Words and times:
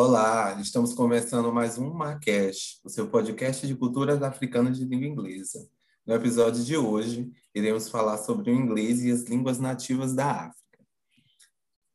Olá, 0.00 0.56
estamos 0.60 0.94
começando 0.94 1.52
mais 1.52 1.76
um 1.76 1.92
Marquês, 1.92 2.78
o 2.84 2.88
seu 2.88 3.08
podcast 3.08 3.66
de 3.66 3.74
culturas 3.74 4.22
africanas 4.22 4.78
de 4.78 4.84
língua 4.84 5.08
inglesa. 5.08 5.68
No 6.06 6.14
episódio 6.14 6.62
de 6.62 6.76
hoje, 6.76 7.28
iremos 7.52 7.88
falar 7.88 8.18
sobre 8.18 8.52
o 8.52 8.54
inglês 8.54 9.02
e 9.02 9.10
as 9.10 9.24
línguas 9.24 9.58
nativas 9.58 10.14
da 10.14 10.30
África. 10.30 10.86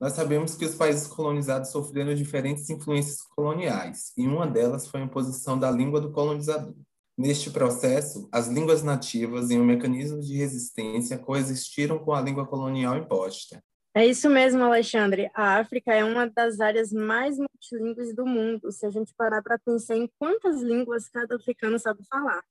Nós 0.02 0.14
sabemos 0.14 0.56
que 0.56 0.66
os 0.66 0.76
países 0.76 1.08
colonizados 1.08 1.72
sofreram 1.72 2.14
diferentes 2.14 2.70
influências 2.70 3.22
coloniais, 3.22 4.12
e 4.18 4.28
uma 4.28 4.46
delas 4.46 4.86
foi 4.86 5.00
a 5.00 5.06
imposição 5.06 5.58
da 5.58 5.72
língua 5.72 6.02
do 6.02 6.12
colonizador. 6.12 6.76
Neste 7.18 7.52
processo, 7.52 8.28
as 8.32 8.48
línguas 8.48 8.82
nativas 8.82 9.52
e 9.52 9.58
o 9.58 9.64
mecanismo 9.64 10.20
de 10.20 10.36
resistência 10.36 11.18
coexistiram 11.18 12.00
com 12.00 12.12
a 12.14 12.22
língua 12.22 12.48
colonial 12.48 12.98
imposta. 12.98 13.64
É 13.96 14.04
isso 14.08 14.28
mesmo, 14.28 14.64
Alexandre. 14.64 15.30
A 15.36 15.60
África 15.60 15.94
é 15.94 16.04
uma 16.04 16.28
das 16.28 16.60
áreas 16.60 16.92
mais 16.92 17.38
multilingües 17.38 18.16
do 18.16 18.26
mundo, 18.26 18.72
se 18.72 18.88
a 18.88 18.90
gente 18.90 19.14
parar 19.16 19.44
para 19.44 19.60
pensar 19.60 19.96
em 19.96 20.10
quantas 20.18 20.64
línguas 20.64 21.08
cada 21.08 21.36
africano 21.36 21.78
sabe 21.78 22.04
falar. 22.10 22.42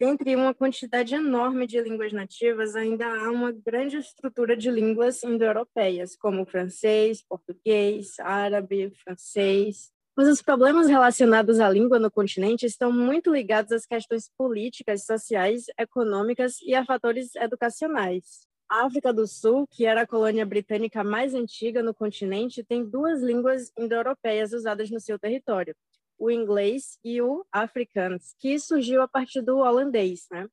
Dentre 0.00 0.34
uma 0.34 0.52
quantidade 0.52 1.14
enorme 1.14 1.68
de 1.68 1.80
línguas 1.80 2.12
nativas, 2.12 2.74
ainda 2.74 3.06
há 3.06 3.30
uma 3.30 3.52
grande 3.52 3.96
estrutura 3.96 4.56
de 4.56 4.70
línguas 4.70 5.22
indo-europeias, 5.22 6.16
como 6.16 6.44
francês, 6.44 7.22
português, 7.22 8.18
árabe, 8.18 8.92
francês, 9.04 9.92
mas 10.18 10.26
os 10.26 10.42
problemas 10.42 10.88
relacionados 10.88 11.60
à 11.60 11.70
língua 11.70 11.96
no 11.96 12.10
continente 12.10 12.66
estão 12.66 12.90
muito 12.90 13.32
ligados 13.32 13.70
às 13.70 13.86
questões 13.86 14.28
políticas, 14.36 15.04
sociais, 15.04 15.66
econômicas 15.78 16.60
e 16.62 16.74
a 16.74 16.84
fatores 16.84 17.36
educacionais. 17.36 18.44
A 18.68 18.84
África 18.84 19.12
do 19.12 19.28
Sul, 19.28 19.64
que 19.70 19.86
era 19.86 20.02
a 20.02 20.06
colônia 20.08 20.44
britânica 20.44 21.04
mais 21.04 21.34
antiga 21.34 21.84
no 21.84 21.94
continente, 21.94 22.64
tem 22.64 22.84
duas 22.84 23.22
línguas 23.22 23.70
indo-europeias 23.78 24.52
usadas 24.52 24.90
no 24.90 24.98
seu 24.98 25.20
território, 25.20 25.72
o 26.18 26.32
inglês 26.32 26.98
e 27.04 27.22
o 27.22 27.46
afrikaans, 27.52 28.34
que 28.40 28.58
surgiu 28.58 29.00
a 29.02 29.06
partir 29.06 29.40
do 29.40 29.58
holandês, 29.58 30.26
né? 30.32 30.48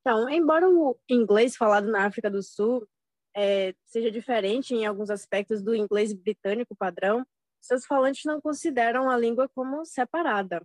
Então, 0.00 0.30
embora 0.30 0.70
o 0.70 0.96
inglês 1.10 1.56
falado 1.56 1.90
na 1.90 2.06
África 2.06 2.30
do 2.30 2.40
Sul 2.40 2.86
é, 3.34 3.74
seja 3.84 4.12
diferente 4.12 4.76
em 4.76 4.86
alguns 4.86 5.10
aspectos 5.10 5.60
do 5.60 5.74
inglês 5.74 6.12
britânico 6.12 6.76
padrão, 6.76 7.26
seus 7.66 7.84
falantes 7.84 8.24
não 8.24 8.40
consideram 8.40 9.10
a 9.10 9.16
língua 9.16 9.48
como 9.54 9.84
separada. 9.84 10.62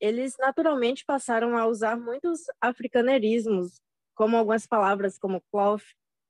Eles 0.00 0.34
naturalmente 0.38 1.04
passaram 1.04 1.56
a 1.56 1.66
usar 1.66 1.96
muitos 1.98 2.40
africanerismos, 2.60 3.80
como 4.14 4.36
algumas 4.36 4.66
palavras 4.66 5.18
como 5.18 5.42
cloth, 5.52 5.82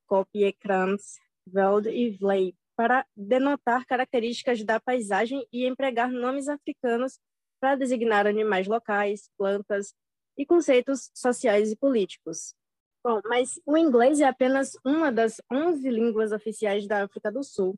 kopiekrans, 0.06 1.18
veld 1.46 1.88
e 1.88 2.10
vlei, 2.10 2.54
para 2.76 3.06
denotar 3.16 3.84
características 3.86 4.64
da 4.64 4.80
paisagem 4.80 5.46
e 5.52 5.66
empregar 5.66 6.10
nomes 6.10 6.48
africanos 6.48 7.18
para 7.60 7.76
designar 7.76 8.26
animais 8.26 8.66
locais, 8.66 9.30
plantas 9.36 9.94
e 10.36 10.46
conceitos 10.46 11.10
sociais 11.14 11.70
e 11.70 11.76
políticos. 11.76 12.54
Bom, 13.04 13.20
mas 13.24 13.60
o 13.64 13.76
inglês 13.76 14.20
é 14.20 14.24
apenas 14.24 14.72
uma 14.84 15.12
das 15.12 15.40
11 15.50 15.88
línguas 15.90 16.32
oficiais 16.32 16.86
da 16.86 17.04
África 17.04 17.30
do 17.30 17.42
Sul. 17.42 17.74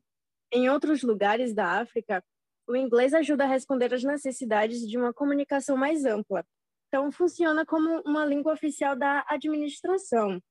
Em 0.51 0.69
outros 0.69 1.01
lugares 1.01 1.53
da 1.53 1.81
África, 1.81 2.23
o 2.67 2.75
inglês 2.75 3.13
ajuda 3.13 3.43
a 3.43 3.47
responder 3.47 3.93
às 3.93 4.03
necessidades 4.03 4.87
de 4.87 4.97
uma 4.97 5.13
comunicação 5.13 5.75
mais 5.75 6.05
ampla. 6.05 6.45
Então, 6.87 7.11
funciona 7.11 7.65
como 7.65 8.01
uma 8.05 8.25
língua 8.25 8.53
oficial 8.53 8.95
da 8.95 9.25
administração. 9.27 10.41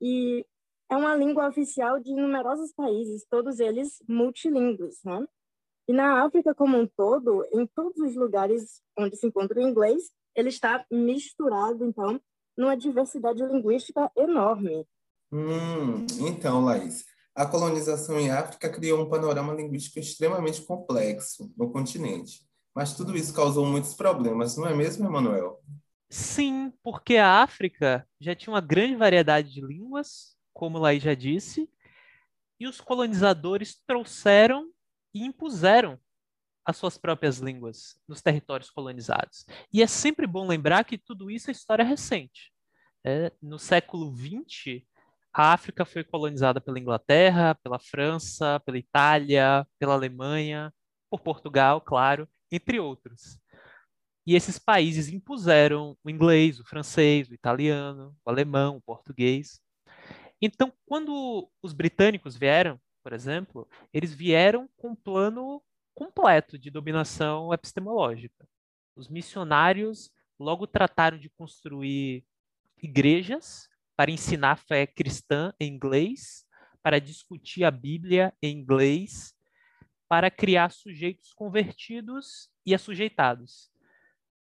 E 0.00 0.44
é 0.90 0.96
uma 0.96 1.14
língua 1.14 1.48
oficial 1.48 2.00
de 2.00 2.14
numerosos 2.14 2.72
países, 2.72 3.26
todos 3.28 3.60
eles 3.60 4.02
multilingües, 4.08 5.02
né? 5.04 5.26
E 5.88 5.92
na 5.92 6.24
África 6.24 6.54
como 6.54 6.78
um 6.78 6.86
todo, 6.86 7.46
em 7.52 7.66
todos 7.66 7.98
os 7.98 8.14
lugares 8.14 8.82
onde 8.98 9.16
se 9.16 9.26
encontra 9.26 9.58
o 9.58 9.62
inglês, 9.62 10.10
ele 10.34 10.48
está 10.48 10.84
misturado, 10.90 11.84
então, 11.84 12.20
numa 12.56 12.76
diversidade 12.76 13.42
linguística 13.44 14.10
enorme. 14.16 14.86
Hum, 15.30 16.06
então, 16.20 16.64
Laís, 16.64 17.04
a 17.34 17.46
colonização 17.46 18.18
em 18.18 18.30
África 18.30 18.68
criou 18.70 19.00
um 19.00 19.08
panorama 19.08 19.54
linguístico 19.54 19.98
extremamente 19.98 20.62
complexo 20.62 21.52
no 21.56 21.70
continente. 21.70 22.46
Mas 22.74 22.94
tudo 22.94 23.16
isso 23.16 23.34
causou 23.34 23.66
muitos 23.66 23.94
problemas, 23.94 24.56
não 24.56 24.66
é 24.66 24.74
mesmo, 24.74 25.06
Emanuel? 25.06 25.62
Sim, 26.10 26.72
porque 26.82 27.16
a 27.16 27.42
África 27.42 28.06
já 28.20 28.34
tinha 28.34 28.52
uma 28.52 28.60
grande 28.60 28.96
variedade 28.96 29.50
de 29.50 29.60
línguas, 29.60 30.36
como 30.52 30.78
Laís 30.78 31.02
já 31.02 31.14
disse, 31.14 31.68
e 32.60 32.66
os 32.66 32.80
colonizadores 32.80 33.82
trouxeram 33.86 34.70
e 35.14 35.24
impuseram 35.24 35.98
as 36.64 36.76
suas 36.76 36.96
próprias 36.96 37.38
línguas 37.38 37.98
nos 38.06 38.22
territórios 38.22 38.70
colonizados. 38.70 39.44
E 39.72 39.82
é 39.82 39.86
sempre 39.86 40.26
bom 40.26 40.46
lembrar 40.46 40.84
que 40.84 40.96
tudo 40.96 41.30
isso 41.30 41.50
é 41.50 41.52
história 41.52 41.84
recente. 41.84 42.52
É, 43.04 43.32
no 43.42 43.58
século 43.58 44.14
XX, 44.14 44.84
a 45.32 45.52
África 45.52 45.84
foi 45.84 46.04
colonizada 46.04 46.60
pela 46.60 46.78
Inglaterra, 46.78 47.54
pela 47.54 47.78
França, 47.78 48.60
pela 48.60 48.78
Itália, 48.78 49.66
pela 49.78 49.94
Alemanha, 49.94 50.72
por 51.10 51.20
Portugal, 51.20 51.80
claro, 51.80 52.28
entre 52.50 52.78
outros. 52.78 53.38
E 54.26 54.36
esses 54.36 54.58
países 54.58 55.08
impuseram 55.08 55.96
o 56.04 56.10
inglês, 56.10 56.60
o 56.60 56.64
francês, 56.64 57.28
o 57.28 57.34
italiano, 57.34 58.14
o 58.24 58.30
alemão, 58.30 58.76
o 58.76 58.82
português. 58.82 59.60
Então, 60.40 60.72
quando 60.86 61.50
os 61.62 61.72
britânicos 61.72 62.36
vieram, 62.36 62.80
por 63.02 63.12
exemplo, 63.12 63.68
eles 63.92 64.12
vieram 64.12 64.68
com 64.76 64.90
um 64.90 64.94
plano 64.94 65.62
completo 65.94 66.58
de 66.58 66.70
dominação 66.70 67.52
epistemológica. 67.52 68.46
Os 68.94 69.08
missionários 69.08 70.10
logo 70.38 70.66
trataram 70.66 71.18
de 71.18 71.30
construir 71.30 72.24
igrejas 72.82 73.68
para 74.02 74.10
ensinar 74.10 74.50
a 74.50 74.56
fé 74.56 74.84
cristã 74.84 75.54
em 75.60 75.72
inglês, 75.72 76.44
para 76.82 77.00
discutir 77.00 77.62
a 77.62 77.70
Bíblia 77.70 78.34
em 78.42 78.58
inglês, 78.58 79.32
para 80.08 80.28
criar 80.28 80.72
sujeitos 80.72 81.32
convertidos 81.32 82.50
e 82.66 82.74
assujeitados. 82.74 83.70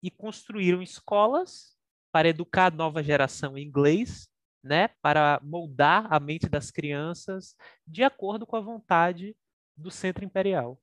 E 0.02 0.10
construíram 0.10 0.80
escolas 0.80 1.76
para 2.10 2.30
educar 2.30 2.72
a 2.72 2.74
nova 2.74 3.02
geração 3.02 3.58
em 3.58 3.66
inglês, 3.66 4.30
né, 4.62 4.88
para 5.02 5.38
moldar 5.42 6.10
a 6.10 6.18
mente 6.18 6.48
das 6.48 6.70
crianças 6.70 7.54
de 7.86 8.02
acordo 8.02 8.46
com 8.46 8.56
a 8.56 8.62
vontade 8.62 9.36
do 9.76 9.90
centro 9.90 10.24
imperial. 10.24 10.80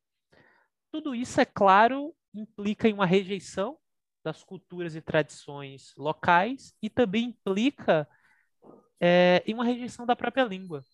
Tudo 0.92 1.16
isso, 1.16 1.42
é 1.42 1.46
claro, 1.46 2.16
implica 2.32 2.88
em 2.88 2.94
uma 2.94 3.08
rejeição 3.08 3.80
das 4.24 4.44
culturas 4.44 4.94
e 4.96 5.02
tradições 5.02 5.96
locais 5.98 6.76
e 6.80 6.92
também 6.92 7.30
implica 7.30 8.08
é, 9.02 9.44
e 9.48 9.54
uma 9.54 9.66
rejeição 9.66 10.06
da 10.06 10.16
própria 10.16 10.44
língua. 10.44 10.86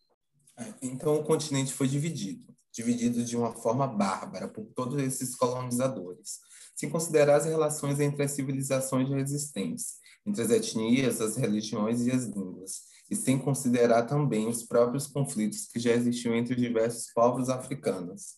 É, 0.58 0.74
então 0.82 1.16
o 1.16 1.24
continente 1.24 1.74
foi 1.74 1.88
dividido, 1.88 2.56
dividido 2.72 3.24
de 3.24 3.36
uma 3.36 3.54
forma 3.54 3.86
bárbara 3.86 4.48
por 4.48 4.66
todos 4.74 4.98
esses 5.04 5.36
colonizadores, 5.36 6.40
sem 6.74 6.90
considerar 6.90 7.36
as 7.36 7.46
relações 7.46 8.00
entre 8.00 8.24
as 8.24 8.32
civilizações 8.32 9.10
já 9.10 9.20
existentes, 9.20 9.98
entre 10.26 10.42
as 10.42 10.50
etnias, 10.50 11.20
as 11.20 11.36
religiões 11.36 12.06
e 12.06 12.12
as 12.12 12.24
línguas, 12.24 12.84
e 13.12 13.16
sem 13.16 13.38
considerar 13.38 14.04
também 14.04 14.48
os 14.48 14.64
próprios 14.64 15.08
conflitos 15.08 15.68
que 15.68 15.80
já 15.80 15.92
existiam 15.92 16.34
entre 16.36 16.56
os 16.56 16.62
diversos 16.62 17.12
povos 17.14 17.50
africanos. 17.50 18.38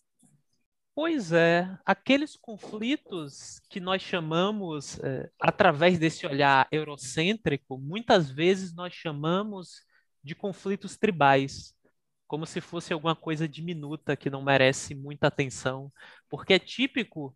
Pois 1.01 1.31
é, 1.31 1.79
aqueles 1.85 2.35
conflitos 2.35 3.61
que 3.69 3.79
nós 3.79 4.01
chamamos, 4.01 4.99
é, 4.99 5.31
através 5.39 5.97
desse 5.97 6.27
olhar 6.27 6.67
eurocêntrico, 6.73 7.77
muitas 7.77 8.29
vezes 8.29 8.75
nós 8.75 8.93
chamamos 8.93 9.81
de 10.21 10.35
conflitos 10.35 10.97
tribais, 10.97 11.73
como 12.27 12.45
se 12.45 12.59
fosse 12.59 12.91
alguma 12.91 13.15
coisa 13.15 13.47
diminuta 13.47 14.17
que 14.17 14.29
não 14.29 14.41
merece 14.41 14.93
muita 14.93 15.27
atenção, 15.27 15.89
porque 16.27 16.55
é 16.55 16.59
típico 16.59 17.33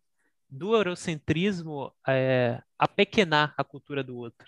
do 0.50 0.76
eurocentrismo 0.76 1.90
é, 2.06 2.62
apequenar 2.78 3.54
a 3.58 3.64
cultura 3.64 4.04
do 4.04 4.18
outro. 4.18 4.46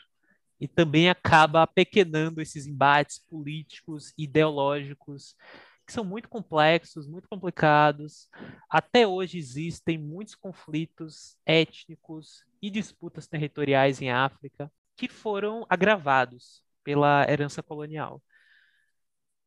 E 0.60 0.68
também 0.68 1.10
acaba 1.10 1.64
apequenando 1.64 2.42
esses 2.42 2.68
embates 2.68 3.18
políticos, 3.18 4.14
ideológicos, 4.18 5.38
que 5.86 5.94
são 5.94 6.04
muito 6.04 6.28
complexos, 6.28 7.08
muito 7.08 7.28
complicados. 7.30 8.30
Até 8.70 9.08
hoje 9.08 9.38
existem 9.38 9.98
muitos 9.98 10.36
conflitos 10.36 11.38
étnicos 11.46 12.44
e 12.62 12.70
disputas 12.70 13.28
territoriais 13.28 14.02
em 14.02 14.10
África 14.12 14.72
que 14.96 15.08
foram 15.08 15.66
agravados 15.70 16.64
pela 16.84 17.26
herança 17.30 17.62
colonial. 17.62 18.22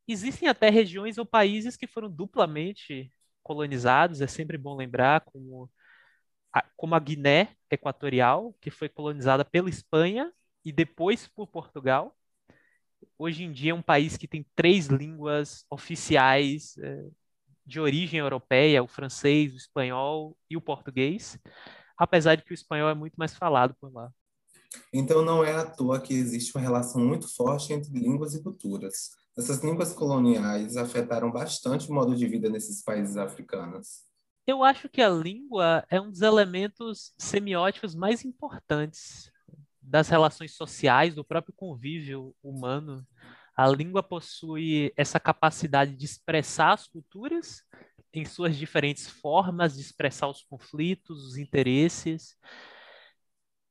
Existem 0.06 0.48
até 0.48 0.70
regiões 0.70 1.18
ou 1.18 1.26
países 1.26 1.76
que 1.76 1.86
foram 1.86 2.10
duplamente 2.10 3.12
colonizados, 3.42 4.20
é 4.20 4.26
sempre 4.26 4.58
bom 4.58 4.76
lembrar, 4.76 5.20
como 5.22 5.70
a, 6.52 6.62
como 6.76 6.94
a 6.94 6.98
Guiné 6.98 7.56
Equatorial, 7.70 8.54
que 8.60 8.70
foi 8.70 8.88
colonizada 8.88 9.44
pela 9.44 9.70
Espanha 9.70 10.32
e 10.64 10.72
depois 10.72 11.28
por 11.28 11.46
Portugal, 11.46 12.17
hoje 13.18 13.44
em 13.44 13.52
dia 13.52 13.72
é 13.72 13.74
um 13.74 13.82
país 13.82 14.16
que 14.16 14.28
tem 14.28 14.46
três 14.54 14.86
línguas 14.86 15.64
oficiais 15.70 16.76
é, 16.78 17.04
de 17.66 17.80
origem 17.80 18.20
europeia, 18.20 18.82
o 18.82 18.88
francês, 18.88 19.52
o 19.52 19.56
espanhol 19.56 20.36
e 20.48 20.56
o 20.56 20.60
português, 20.60 21.38
apesar 21.96 22.36
de 22.36 22.44
que 22.44 22.52
o 22.52 22.54
espanhol 22.54 22.88
é 22.88 22.94
muito 22.94 23.14
mais 23.16 23.34
falado 23.34 23.74
por 23.80 23.92
lá. 23.92 24.10
Então 24.92 25.24
não 25.24 25.44
é 25.44 25.54
à 25.54 25.64
toa 25.64 26.00
que 26.00 26.14
existe 26.14 26.54
uma 26.56 26.62
relação 26.62 27.00
muito 27.00 27.34
forte 27.34 27.72
entre 27.72 27.90
línguas 27.92 28.34
e 28.34 28.42
culturas. 28.42 29.10
Essas 29.36 29.62
línguas 29.62 29.92
coloniais 29.92 30.76
afetaram 30.76 31.30
bastante 31.30 31.90
o 31.90 31.94
modo 31.94 32.16
de 32.16 32.26
vida 32.26 32.48
nesses 32.48 32.82
países 32.82 33.16
africanos. 33.16 34.06
Eu 34.46 34.64
acho 34.64 34.88
que 34.88 35.02
a 35.02 35.10
língua 35.10 35.84
é 35.90 36.00
um 36.00 36.10
dos 36.10 36.22
elementos 36.22 37.12
semióticos 37.18 37.94
mais 37.94 38.24
importantes 38.24 39.30
das 39.88 40.08
relações 40.08 40.54
sociais, 40.54 41.14
do 41.14 41.24
próprio 41.24 41.54
convívio 41.56 42.34
humano. 42.42 43.06
A 43.56 43.66
língua 43.66 44.02
possui 44.02 44.92
essa 44.96 45.18
capacidade 45.18 45.96
de 45.96 46.04
expressar 46.04 46.74
as 46.74 46.86
culturas 46.86 47.62
em 48.12 48.24
suas 48.24 48.56
diferentes 48.56 49.08
formas, 49.08 49.74
de 49.74 49.80
expressar 49.80 50.28
os 50.28 50.42
conflitos, 50.42 51.24
os 51.24 51.36
interesses. 51.36 52.36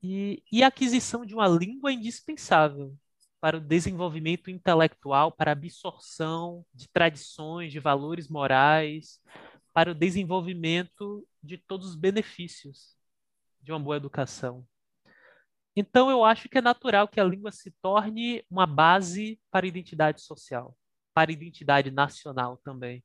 E, 0.01 0.43
e 0.51 0.63
a 0.63 0.67
aquisição 0.67 1.25
de 1.25 1.33
uma 1.33 1.47
língua 1.47 1.91
é 1.91 1.93
indispensável 1.93 2.95
para 3.39 3.57
o 3.57 3.61
desenvolvimento 3.61 4.49
intelectual, 4.49 5.31
para 5.31 5.51
a 5.51 5.53
absorção 5.53 6.65
de 6.73 6.87
tradições, 6.89 7.71
de 7.71 7.79
valores 7.79 8.27
morais, 8.27 9.21
para 9.73 9.91
o 9.91 9.95
desenvolvimento 9.95 11.27
de 11.41 11.57
todos 11.57 11.89
os 11.89 11.95
benefícios 11.95 12.95
de 13.61 13.71
uma 13.71 13.79
boa 13.79 13.97
educação. 13.97 14.65
Então, 15.79 16.09
eu 16.09 16.25
acho 16.25 16.49
que 16.49 16.57
é 16.57 16.61
natural 16.61 17.07
que 17.07 17.19
a 17.19 17.23
língua 17.23 17.51
se 17.51 17.69
torne 17.83 18.43
uma 18.49 18.65
base 18.65 19.39
para 19.51 19.63
a 19.63 19.69
identidade 19.69 20.23
social, 20.23 20.75
para 21.13 21.29
a 21.29 21.33
identidade 21.33 21.91
nacional 21.91 22.57
também, 22.57 23.03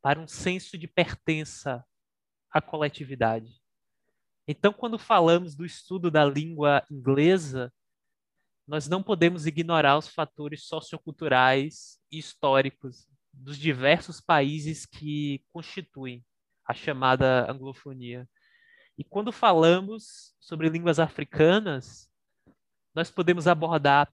para 0.00 0.20
um 0.20 0.28
senso 0.28 0.78
de 0.78 0.86
pertença 0.86 1.84
à 2.52 2.62
coletividade. 2.62 3.60
Então, 4.46 4.72
quando 4.72 4.96
falamos 4.96 5.56
do 5.56 5.66
estudo 5.66 6.08
da 6.08 6.24
língua 6.24 6.84
inglesa, 6.88 7.72
nós 8.64 8.86
não 8.86 9.02
podemos 9.02 9.44
ignorar 9.44 9.98
os 9.98 10.06
fatores 10.06 10.68
socioculturais 10.68 11.98
e 12.12 12.18
históricos 12.20 13.08
dos 13.32 13.58
diversos 13.58 14.20
países 14.20 14.86
que 14.86 15.44
constituem 15.52 16.24
a 16.64 16.72
chamada 16.72 17.50
anglofonia. 17.50 18.28
E 18.98 19.04
quando 19.04 19.30
falamos 19.30 20.34
sobre 20.40 20.68
línguas 20.68 20.98
africanas, 20.98 22.10
nós 22.92 23.12
podemos 23.12 23.46
abordar 23.46 24.12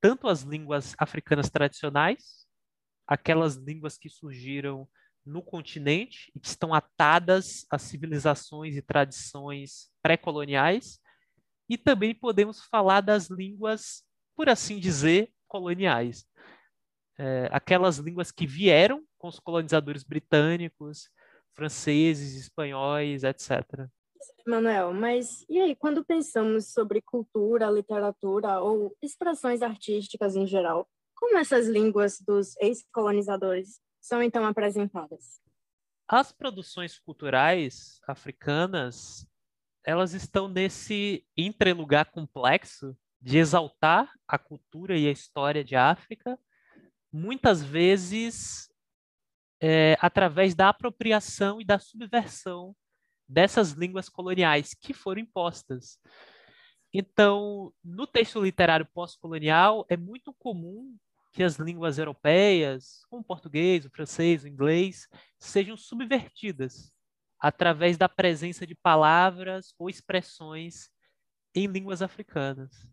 tanto 0.00 0.26
as 0.26 0.42
línguas 0.42 0.92
africanas 0.98 1.48
tradicionais, 1.48 2.44
aquelas 3.06 3.54
línguas 3.54 3.96
que 3.96 4.08
surgiram 4.08 4.88
no 5.24 5.40
continente 5.40 6.32
e 6.34 6.40
que 6.40 6.48
estão 6.48 6.74
atadas 6.74 7.64
a 7.70 7.78
civilizações 7.78 8.76
e 8.76 8.82
tradições 8.82 9.88
pré-coloniais, 10.02 11.00
e 11.68 11.78
também 11.78 12.12
podemos 12.12 12.60
falar 12.64 13.02
das 13.02 13.30
línguas, 13.30 14.02
por 14.34 14.48
assim 14.48 14.80
dizer, 14.80 15.32
coloniais. 15.46 16.26
É, 17.16 17.48
aquelas 17.52 17.98
línguas 17.98 18.32
que 18.32 18.48
vieram 18.48 19.06
com 19.16 19.28
os 19.28 19.38
colonizadores 19.38 20.02
britânicos, 20.02 21.08
franceses, 21.54 22.34
espanhóis, 22.34 23.22
etc. 23.22 23.88
Manuel, 24.46 24.92
mas 24.92 25.44
e 25.48 25.60
aí, 25.60 25.74
quando 25.74 26.04
pensamos 26.04 26.72
sobre 26.72 27.00
cultura, 27.02 27.70
literatura 27.70 28.60
ou 28.60 28.96
expressões 29.02 29.62
artísticas 29.62 30.36
em 30.36 30.46
geral, 30.46 30.88
como 31.14 31.38
essas 31.38 31.66
línguas 31.66 32.20
dos 32.20 32.56
ex-colonizadores 32.58 33.80
são 34.00 34.22
então 34.22 34.44
apresentadas? 34.44 35.40
As 36.06 36.32
produções 36.32 36.98
culturais 36.98 38.00
africanas, 38.06 39.26
elas 39.82 40.12
estão 40.12 40.48
nesse 40.48 41.26
entrelugar 41.36 42.10
complexo 42.10 42.96
de 43.20 43.38
exaltar 43.38 44.12
a 44.28 44.38
cultura 44.38 44.98
e 44.98 45.08
a 45.08 45.10
história 45.10 45.64
de 45.64 45.74
África, 45.74 46.38
muitas 47.10 47.62
vezes 47.62 48.68
é, 49.60 49.96
através 49.98 50.54
da 50.54 50.68
apropriação 50.68 51.58
e 51.58 51.64
da 51.64 51.78
subversão 51.78 52.76
dessas 53.28 53.72
línguas 53.72 54.08
coloniais 54.08 54.74
que 54.74 54.92
foram 54.92 55.20
impostas. 55.20 55.98
Então, 56.92 57.72
no 57.82 58.06
texto 58.06 58.40
literário 58.40 58.86
pós-colonial, 58.94 59.84
é 59.88 59.96
muito 59.96 60.32
comum 60.34 60.96
que 61.32 61.42
as 61.42 61.56
línguas 61.56 61.98
europeias, 61.98 63.04
como 63.10 63.22
o 63.22 63.24
português, 63.24 63.84
o 63.84 63.90
francês, 63.90 64.44
o 64.44 64.48
inglês, 64.48 65.08
sejam 65.38 65.76
subvertidas 65.76 66.92
através 67.40 67.98
da 67.98 68.08
presença 68.08 68.64
de 68.64 68.74
palavras 68.76 69.74
ou 69.76 69.90
expressões 69.90 70.88
em 71.54 71.66
línguas 71.66 72.00
africanas. 72.00 72.88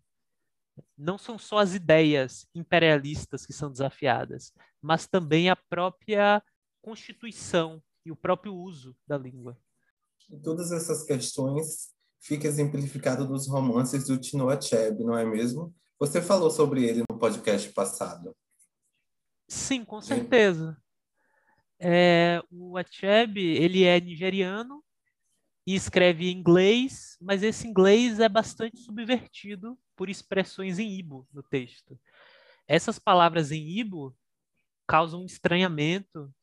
Não 0.97 1.17
são 1.17 1.37
só 1.37 1.59
as 1.59 1.75
ideias 1.75 2.47
imperialistas 2.55 3.45
que 3.45 3.53
são 3.53 3.71
desafiadas, 3.71 4.51
mas 4.81 5.05
também 5.05 5.49
a 5.49 5.55
própria 5.55 6.43
constituição 6.81 7.81
e 8.03 8.11
o 8.11 8.15
próprio 8.15 8.55
uso 8.55 8.97
da 9.07 9.17
língua. 9.17 9.55
Todas 10.43 10.71
essas 10.71 11.03
questões 11.03 11.89
ficam 12.19 12.49
exemplificadas 12.49 13.27
nos 13.27 13.47
romances 13.47 14.07
do 14.07 14.17
Tino 14.17 14.49
Achebe, 14.49 15.03
não 15.03 15.17
é 15.17 15.25
mesmo? 15.25 15.73
Você 15.99 16.21
falou 16.21 16.49
sobre 16.49 16.83
ele 16.83 17.03
no 17.09 17.17
podcast 17.17 17.71
passado. 17.73 18.35
Sim, 19.47 19.83
com 19.83 20.01
certeza. 20.01 20.77
É, 21.79 22.41
o 22.51 22.77
Achebe, 22.77 23.41
ele 23.41 23.83
é 23.83 23.99
nigeriano 23.99 24.83
e 25.65 25.75
escreve 25.75 26.27
em 26.29 26.37
inglês, 26.37 27.17
mas 27.19 27.43
esse 27.43 27.67
inglês 27.67 28.19
é 28.19 28.29
bastante 28.29 28.79
subvertido 28.79 29.77
por 29.95 30.09
expressões 30.09 30.79
em 30.79 30.97
Ibo 30.97 31.27
no 31.33 31.43
texto. 31.43 31.99
Essas 32.67 32.97
palavras 32.97 33.51
em 33.51 33.79
Ibo 33.79 34.15
causam 34.87 35.21
um 35.21 35.25
estranhamento, 35.25 36.33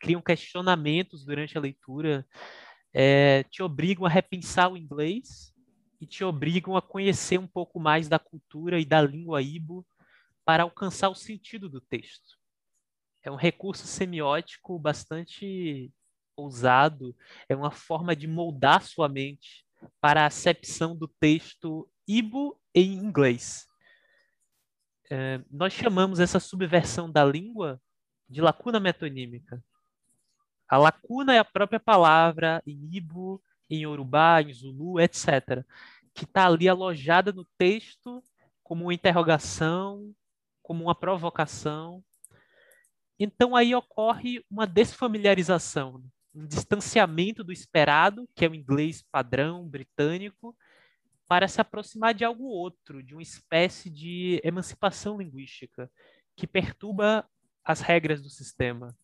criam 0.00 0.22
questionamentos 0.22 1.24
durante 1.24 1.58
a 1.58 1.60
leitura 1.60 2.26
é, 2.92 3.42
te 3.44 3.62
obrigam 3.62 4.06
a 4.06 4.08
repensar 4.08 4.72
o 4.72 4.76
inglês 4.76 5.52
e 6.00 6.06
te 6.06 6.24
obrigam 6.24 6.76
a 6.76 6.82
conhecer 6.82 7.38
um 7.38 7.46
pouco 7.46 7.80
mais 7.80 8.08
da 8.08 8.18
cultura 8.18 8.80
e 8.80 8.84
da 8.84 9.00
língua 9.02 9.42
ibo 9.42 9.86
para 10.44 10.62
alcançar 10.62 11.08
o 11.08 11.14
sentido 11.14 11.68
do 11.68 11.80
texto. 11.80 12.38
É 13.22 13.30
um 13.30 13.36
recurso 13.36 13.86
semiótico 13.86 14.78
bastante 14.78 15.92
ousado, 16.36 17.14
é 17.48 17.54
uma 17.54 17.70
forma 17.70 18.14
de 18.14 18.26
moldar 18.26 18.82
sua 18.82 19.08
mente 19.08 19.66
para 20.00 20.22
a 20.22 20.26
acepção 20.26 20.96
do 20.96 21.08
texto 21.08 21.88
ibo 22.06 22.58
em 22.74 22.94
inglês. 22.94 23.66
É, 25.10 25.40
nós 25.50 25.72
chamamos 25.72 26.20
essa 26.20 26.38
subversão 26.38 27.10
da 27.10 27.24
língua 27.24 27.80
de 28.28 28.40
lacuna 28.40 28.78
metonímica. 28.78 29.62
A 30.68 30.76
lacuna 30.76 31.34
é 31.34 31.38
a 31.38 31.44
própria 31.44 31.80
palavra 31.80 32.62
em 32.66 32.88
Ibo, 32.92 33.42
em 33.70 33.86
Urubá, 33.86 34.42
em 34.42 34.52
Zulu, 34.52 35.00
etc., 35.00 35.64
que 36.12 36.24
está 36.24 36.46
ali 36.46 36.68
alojada 36.68 37.32
no 37.32 37.46
texto 37.56 38.22
como 38.62 38.84
uma 38.84 38.94
interrogação, 38.94 40.14
como 40.62 40.84
uma 40.84 40.94
provocação. 40.94 42.04
Então 43.18 43.56
aí 43.56 43.74
ocorre 43.74 44.44
uma 44.50 44.66
desfamiliarização, 44.66 46.02
um 46.34 46.46
distanciamento 46.46 47.42
do 47.42 47.52
esperado, 47.52 48.28
que 48.34 48.44
é 48.44 48.48
o 48.48 48.54
inglês 48.54 49.02
padrão 49.10 49.66
britânico, 49.66 50.54
para 51.26 51.48
se 51.48 51.60
aproximar 51.60 52.14
de 52.14 52.24
algo 52.24 52.44
outro, 52.44 53.02
de 53.02 53.14
uma 53.14 53.22
espécie 53.22 53.90
de 53.90 54.40
emancipação 54.44 55.18
linguística 55.18 55.90
que 56.36 56.46
perturba 56.46 57.28
as 57.64 57.80
regras 57.80 58.22
do 58.22 58.30
sistema. 58.30 58.96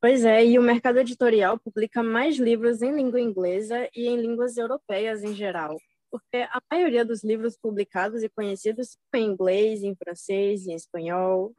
Pois 0.00 0.24
é, 0.24 0.46
e 0.46 0.58
o 0.58 0.62
mercado 0.62 0.98
editorial 0.98 1.58
publica 1.58 2.02
mais 2.02 2.38
livros 2.38 2.80
em 2.80 2.94
língua 2.94 3.20
inglesa 3.20 3.86
e 3.94 4.08
em 4.08 4.18
línguas 4.18 4.56
europeias 4.56 5.22
em 5.22 5.34
geral, 5.34 5.76
porque 6.10 6.38
a 6.38 6.62
maioria 6.72 7.04
dos 7.04 7.22
livros 7.22 7.54
publicados 7.54 8.22
e 8.22 8.28
conhecidos 8.30 8.96
são 9.10 9.20
em 9.20 9.26
inglês, 9.26 9.82
em 9.82 9.94
francês, 9.94 10.66
em 10.66 10.74
espanhol. 10.74 11.54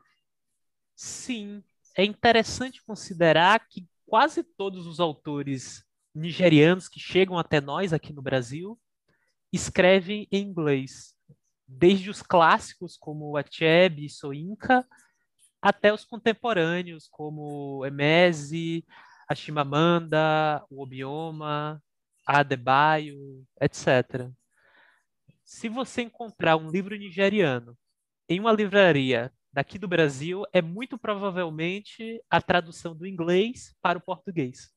Sim, 0.96 1.64
é 1.96 2.04
interessante 2.04 2.84
considerar 2.84 3.68
que 3.70 3.88
quase 4.08 4.44
todos 4.44 4.88
os 4.88 5.00
autores 5.00 5.86
nigerianos 6.14 6.90
que 6.90 7.00
chegam 7.00 7.38
até 7.38 7.62
nós 7.62 7.94
aqui 7.94 8.12
no 8.12 8.24
Brasil 8.24 8.76
escrevem 9.54 10.28
em 10.32 10.42
inglês, 10.42 11.14
desde 11.68 12.10
os 12.10 12.24
clássicos 12.24 12.98
como 12.98 13.38
Achebe 13.38 14.06
e 14.06 14.10
Soinka, 14.10 14.84
até 15.62 15.94
os 15.94 16.04
contemporâneos, 16.04 17.08
como 17.08 17.86
Emese, 17.86 18.86
a 19.28 19.36
Chimamanda, 19.36 20.64
o 20.70 20.82
Obioma, 20.82 21.82
a 22.26 22.40
Adebayo, 22.40 23.46
etc. 23.60 24.30
Se 25.44 25.70
você 25.70 26.02
encontrar 26.02 26.58
um 26.58 26.70
livro 26.70 26.96
nigeriano 26.96 27.78
em 28.28 28.40
uma 28.40 28.52
livraria 28.52 29.32
daqui 29.52 29.78
do 29.78 29.88
Brasil 29.88 30.44
é 30.54 30.62
muito 30.62 30.98
provavelmente 30.98 32.24
a 32.30 32.42
tradução 32.42 32.96
do 32.96 33.06
inglês 33.06 33.76
para 33.82 33.98
o 33.98 34.02
português. 34.02 34.72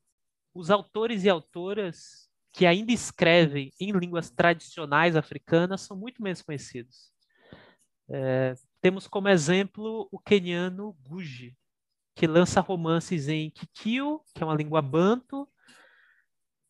Os 0.52 0.70
autores 0.70 1.24
e 1.24 1.28
autoras 1.28 2.28
que 2.52 2.66
ainda 2.66 2.92
escrevem 2.92 3.72
em 3.80 3.92
línguas 3.92 4.30
tradicionais 4.30 5.16
africanas 5.16 5.80
são 5.80 5.96
muito 5.96 6.22
menos 6.22 6.42
conhecidos. 6.42 7.13
É, 8.08 8.54
temos 8.80 9.06
como 9.06 9.28
exemplo 9.28 10.08
o 10.10 10.18
queniano 10.18 10.96
Guji, 11.02 11.56
que 12.14 12.26
lança 12.26 12.60
romances 12.60 13.28
em 13.28 13.50
Kikio, 13.50 14.20
que 14.34 14.42
é 14.42 14.46
uma 14.46 14.54
língua 14.54 14.82
banto, 14.82 15.48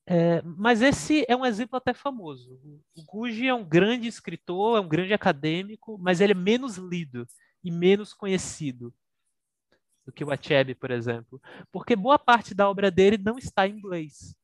é, 0.07 0.43
mas 0.43 0.83
esse 0.83 1.25
é 1.29 1.35
um 1.35 1.47
exemplo 1.47 1.77
até 1.77 1.95
famoso. 1.95 2.61
O 2.97 3.05
Guji 3.05 3.49
é 3.49 3.55
um 3.55 3.65
grande 3.65 4.07
escritor, 4.07 4.77
é 4.77 4.81
um 4.81 4.89
grande 4.89 5.15
acadêmico, 5.15 5.99
mas 5.99 6.21
ele 6.21 6.33
é 6.33 6.37
menos 6.37 6.77
lido 6.77 7.27
e 7.63 7.71
menos 7.71 8.13
conhecido 8.13 8.95
do 10.05 10.13
que 10.13 10.23
o 10.23 10.31
Achebe, 10.31 10.75
por 10.75 10.91
exemplo, 10.91 11.41
porque 11.73 11.97
boa 11.97 12.19
parte 12.19 12.55
da 12.55 12.69
obra 12.69 12.91
dele 12.91 13.17
não 13.17 13.39
está 13.39 13.67
em 13.67 13.79
inglês 13.79 14.37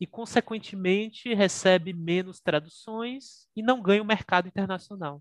e, 0.00 0.06
consequentemente, 0.06 1.34
recebe 1.34 1.92
menos 1.92 2.40
traduções 2.40 3.48
e 3.56 3.62
não 3.62 3.82
ganha 3.82 4.02
o 4.02 4.06
mercado 4.06 4.46
internacional. 4.46 5.20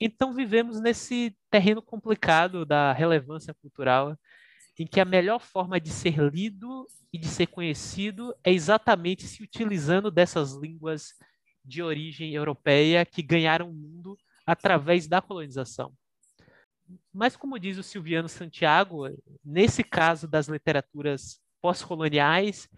Então, 0.00 0.32
vivemos 0.32 0.80
nesse 0.80 1.36
terreno 1.50 1.82
complicado 1.82 2.64
da 2.64 2.92
relevância 2.92 3.52
cultural, 3.52 4.16
em 4.78 4.86
que 4.86 4.98
a 4.98 5.04
melhor 5.04 5.40
forma 5.40 5.78
de 5.78 5.90
ser 5.90 6.18
lido 6.32 6.86
e 7.12 7.18
de 7.18 7.28
ser 7.28 7.48
conhecido 7.48 8.34
é 8.42 8.50
exatamente 8.50 9.26
se 9.26 9.42
utilizando 9.42 10.10
dessas 10.10 10.54
línguas 10.54 11.12
de 11.62 11.82
origem 11.82 12.32
europeia 12.32 13.04
que 13.04 13.22
ganharam 13.22 13.68
o 13.68 13.74
mundo 13.74 14.16
através 14.46 15.06
da 15.06 15.20
colonização. 15.20 15.92
Mas, 17.12 17.36
como 17.36 17.58
diz 17.58 17.76
o 17.76 17.82
Silviano 17.82 18.28
Santiago, 18.28 19.06
nesse 19.44 19.84
caso 19.84 20.26
das 20.26 20.48
literaturas 20.48 21.38
pós-coloniais, 21.60 22.68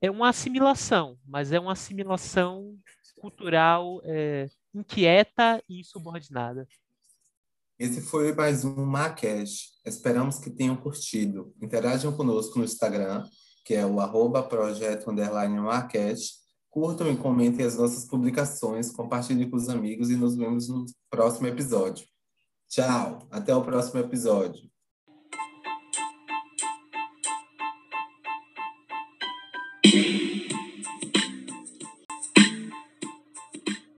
é 0.00 0.10
uma 0.10 0.30
assimilação, 0.30 1.16
mas 1.24 1.52
é 1.52 1.60
uma 1.60 1.72
assimilação 1.72 2.76
cultural 3.20 4.00
é, 4.04 4.48
inquieta 4.74 5.62
e 5.68 5.80
insubordinada. 5.80 6.66
Esse 7.78 8.00
foi 8.00 8.32
mais 8.32 8.64
um 8.64 8.84
Macast. 8.84 9.72
Esperamos 9.84 10.38
que 10.38 10.50
tenham 10.50 10.76
curtido. 10.76 11.52
Interajam 11.60 12.16
conosco 12.16 12.58
no 12.58 12.64
Instagram, 12.64 13.24
que 13.64 13.74
é 13.74 13.84
o 13.84 14.00
arroba 14.00 14.42
projeto 14.42 15.10
underline. 15.10 15.56
Curtam 16.70 17.12
e 17.12 17.16
comentem 17.16 17.66
as 17.66 17.76
nossas 17.76 18.06
publicações, 18.06 18.90
compartilhem 18.90 19.50
com 19.50 19.56
os 19.56 19.68
amigos 19.68 20.08
e 20.08 20.16
nos 20.16 20.34
vemos 20.34 20.68
no 20.68 20.86
próximo 21.10 21.46
episódio. 21.46 22.06
Tchau, 22.66 23.28
até 23.30 23.54
o 23.54 23.62
próximo 23.62 24.00
episódio. 24.00 24.72